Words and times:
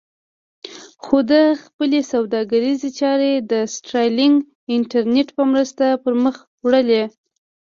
خو 1.03 1.17
ده 1.29 1.41
خپلې 1.63 1.99
سوداګریزې 2.11 2.89
چارې 2.99 3.31
د 3.51 3.53
سټارلېنک 3.75 4.37
انټرنېټ 4.75 5.27
په 5.37 5.43
مرسته 5.51 5.85
پر 6.03 6.13
مخ 6.23 6.35
وړلې. 6.65 7.03